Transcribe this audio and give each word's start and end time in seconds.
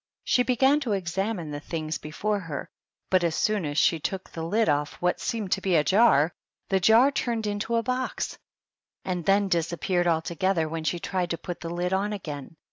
She 0.23 0.41
began 0.41 0.79
to 0.79 0.93
examine 0.93 1.51
the 1.51 1.59
things 1.59 1.99
before 1.99 2.39
her, 2.39 2.67
but 3.11 3.23
as 3.23 3.35
soon 3.35 3.65
as 3.65 3.77
she 3.77 3.99
took 3.99 4.31
the 4.31 4.43
Ud 4.43 4.67
off 4.67 4.93
what 4.95 5.19
seemed 5.19 5.51
to 5.51 5.61
be 5.61 5.75
a 5.75 5.83
jar, 5.83 6.33
the 6.69 6.79
jar 6.79 7.11
turned 7.11 7.45
into 7.45 7.75
a 7.75 7.83
box, 7.83 8.39
and 9.05 9.23
then 9.25 9.47
disappeared 9.47 10.07
alto 10.07 10.33
gether 10.33 10.67
when 10.67 10.85
she 10.85 10.97
tried 10.97 11.29
to 11.29 11.37
put 11.37 11.59
the 11.59 11.69
lid 11.69 11.93
on 11.93 12.13
again. 12.13 12.55